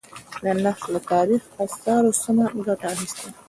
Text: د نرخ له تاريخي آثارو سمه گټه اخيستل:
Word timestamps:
د 0.41 0.43
نرخ 0.63 0.79
له 0.93 0.99
تاريخي 1.11 1.49
آثارو 1.63 2.11
سمه 2.21 2.45
گټه 2.67 2.85
اخيستل: 2.93 3.29